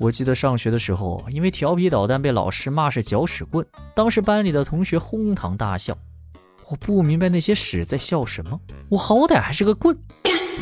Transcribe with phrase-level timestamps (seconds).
[0.00, 3.66] 我记得上学的时候，因为调皮捣蛋被老师骂是搅屎棍，
[3.96, 5.98] 当时班里的同学哄堂大笑。
[6.70, 9.98] 我不明白那些屎在笑什么，我好歹还是个棍，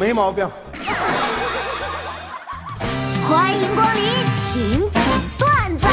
[0.00, 0.48] 没毛病。
[3.28, 4.02] 欢迎光临，
[4.34, 5.02] 请讲
[5.38, 5.86] 段子。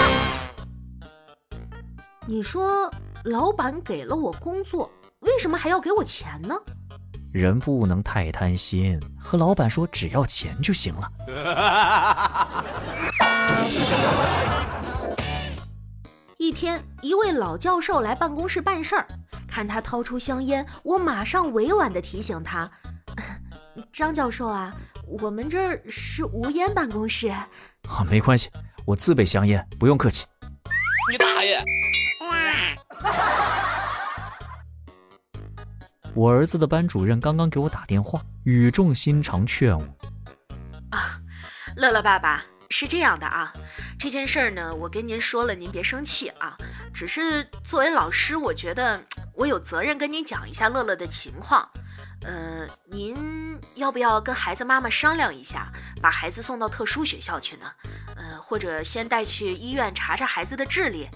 [2.26, 2.90] 你说，
[3.26, 4.90] 老板给了我工作，
[5.20, 6.56] 为什么还要给我钱呢？
[7.34, 11.12] 人不能太贪心，和老板说只要钱就行了。
[16.38, 19.08] 一天，一位老教授来办公室办事儿，
[19.48, 22.70] 看他掏出香烟，我马上委婉的提醒他
[23.92, 24.72] ：“张教授啊，
[25.08, 27.30] 我们这儿是无烟办公室。”
[27.90, 28.52] 啊，没关系，
[28.86, 30.28] 我自备香烟，不用客气。
[31.12, 31.60] 你大爷！
[36.16, 39.84] 我儿子的班主任刚刚给我打电话，语重心长劝我
[40.92, 41.20] ：“啊，
[41.76, 43.52] 乐乐爸爸是这样的啊，
[43.98, 46.56] 这件事儿呢，我跟您说了，您别生气啊。
[46.94, 51.68] 只是作为老师，我觉得我有责任跟您讲一下乐乐的情况。
[52.22, 57.66] 呃，您要不要跟孩子妈妈商量一下，把孩子送到特殊学校去呢？
[58.16, 61.10] 呃，或者先带去医院查查孩子的智力。”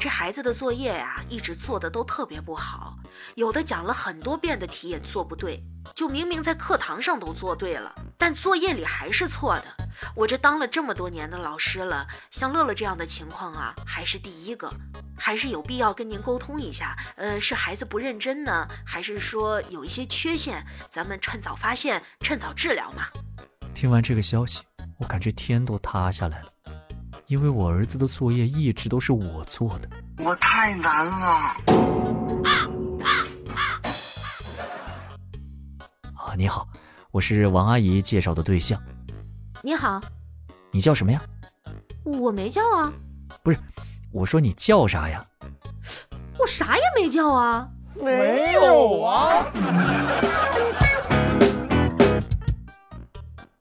[0.00, 2.96] 这孩子的作业呀，一直做的都特别不好，
[3.34, 5.62] 有的讲了很多遍的题也做不对，
[5.94, 9.66] 就明明在课堂上都做对了，但作业里还是错的。
[10.16, 14.72] 我这当了这么多年的老师了，像乐乐这样的情况啊，还是第一个，
[15.16, 16.96] 还是有必要跟您沟通一下。
[17.16, 20.64] 呃，是孩子不认真呢，还是说有一些缺陷？
[20.88, 23.04] 咱们趁早发现，趁早治疗嘛。
[23.74, 24.62] 听完这个消息，
[25.00, 26.48] 我感觉天都塌下来了。
[27.26, 31.56] 因为我儿子的作业一直都是我做的，我太难了。
[36.14, 36.68] 啊，你好，
[37.12, 38.78] 我是王阿姨介绍的对象。
[39.62, 40.00] 你好，
[40.70, 41.22] 你叫什么呀？
[42.04, 42.92] 我没叫啊。
[43.42, 43.58] 不是，
[44.12, 45.24] 我说你叫啥呀？
[46.38, 47.66] 我啥也没叫啊。
[47.94, 49.46] 没有啊。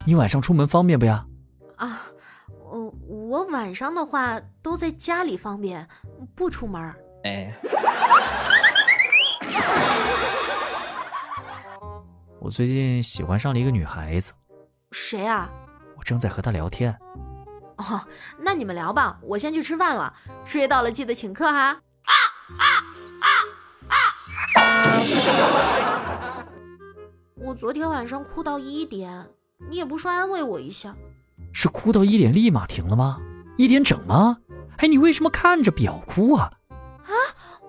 [0.06, 1.26] 你晚上出门方便不呀？
[1.80, 2.00] 啊。
[2.72, 5.88] 我我晚上的话都在家里方便，
[6.36, 6.96] 不出门。
[7.24, 7.52] 哎，
[12.40, 14.34] 我最近喜欢上了一个女孩子。
[14.92, 15.50] 谁啊？
[15.98, 16.96] 我正在和她聊天。
[17.78, 18.00] 哦，
[18.38, 20.14] 那你们聊吧，我先去吃饭了。
[20.46, 21.60] 追到了记得请客哈。
[21.60, 21.82] 啊
[22.58, 22.66] 啊
[23.20, 23.28] 啊
[23.90, 23.94] 啊！
[27.36, 29.28] 我昨天晚上哭到一点，
[29.70, 30.94] 你也不说安慰我一下。
[31.62, 33.18] 是哭到一点立马停了吗？
[33.58, 34.38] 一点整吗？
[34.78, 36.50] 哎，你为什么看着表哭啊？
[37.04, 37.12] 啊，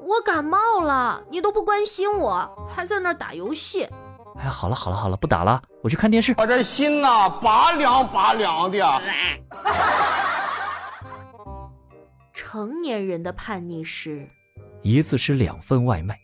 [0.05, 3.83] 我感冒了，你都不关心我，还在那打游戏。
[4.39, 6.37] 哎，好了好了好了，不打了，我去看电视。
[6.39, 8.79] 我这心呐，拔凉拔凉的。
[12.33, 14.25] 成年人的叛逆是：
[14.83, 16.17] 一次吃两份外卖，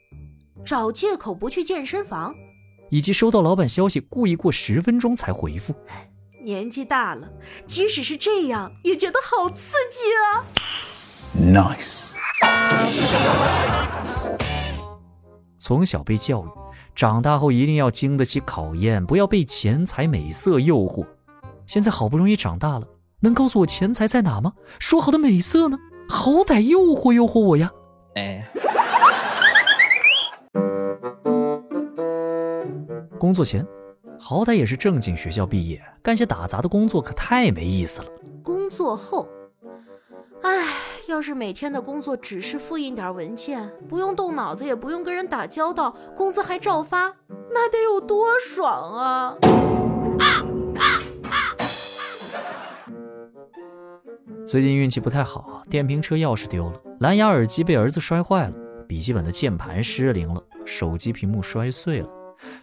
[0.65, 2.33] 找借口不去健身房，
[2.91, 5.75] 以及收到老板消息故意过十分钟才回复。
[6.47, 7.29] 年纪大了，
[7.67, 10.47] 即使是这样，也觉得好刺激啊
[11.37, 12.05] ！Nice。
[15.59, 16.49] 从小被教育，
[16.95, 21.05] 长大后一定要经得起考验，不要被钱财美色诱惑。
[21.67, 22.87] 现在好不容易长大了，
[23.19, 24.53] 能告诉我钱财在哪吗？
[24.79, 25.77] 说好的美色呢？
[26.09, 27.73] 好歹诱惑诱惑我呀！
[28.15, 28.47] 哎。
[33.19, 33.67] 工作前。
[34.19, 38.09] 好歹也是正经学校毕业，干些打杂的工作可太没意思了。
[38.43, 39.29] 工作后，
[40.43, 40.67] 唉，
[41.09, 47.15] 要是每天的工作只是复印点文件，不用动脑子，也不用跟人打交道，工资还照发，
[47.51, 49.37] 那得有多爽啊！
[54.47, 58.55] 最近运气不太好，电瓶车钥匙丢了，蓝牙耳机被儿子摔坏了，
[58.89, 62.09] 笔记本的键盘失灵了，手机屏幕摔碎了。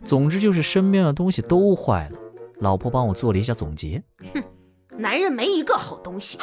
[0.06, 2.20] 总之就是身边的东西都坏了，
[2.60, 4.04] 老婆帮我做了一下总结。
[4.34, 4.44] 哼，
[4.98, 6.38] 男人没一个好东西。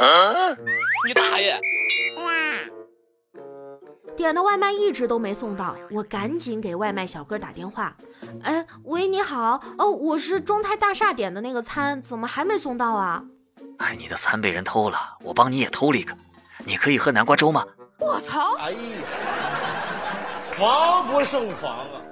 [1.06, 1.52] 你大爷！
[2.16, 2.32] 哇
[4.16, 7.96] 点的外卖一直都没送到，我赶紧给外卖小哥打电话。
[8.42, 13.24] 哎，喂，你好，哦，我是中泰大厦点的那个餐，怎么还没送到啊？
[13.78, 16.14] 哎，你的餐被人偷了，我帮你也偷了一个。
[16.66, 17.64] 你可以喝南瓜粥吗？
[17.98, 18.56] 我操！
[18.58, 18.78] 哎呀，
[20.42, 22.02] 防不胜防啊！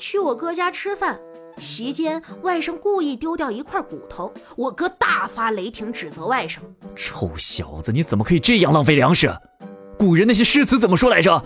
[0.00, 1.20] 去我哥家吃饭，
[1.58, 6.58] 席间外甥故意丢掉一块骨头，我哥大发雷霆，指责外甥
[6.96, 9.30] ：“臭小子，你怎么可以这样浪费粮食？
[9.98, 11.44] 古人那些诗词怎么说来着？”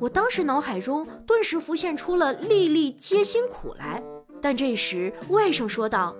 [0.00, 4.02] 我当时脑海中顿时浮现出了“粒粒皆辛苦”来，
[4.42, 6.16] 但这时外甥说道：“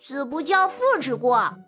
[0.00, 1.58] 子不教父之过。”了。